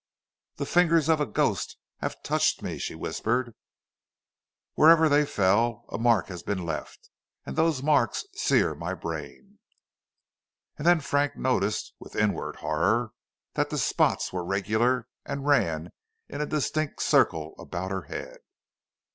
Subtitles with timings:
[0.55, 3.53] "The fingers of a ghost have touched me," she whispered.
[4.73, 7.11] "Wherever they fell, a mark has been left,
[7.45, 9.59] and those marks sear my brain."
[10.75, 13.11] And then Frank noticed, with inward horror,
[13.53, 15.91] that the spots were regular and ran
[16.27, 18.39] in a distinct circle about her head.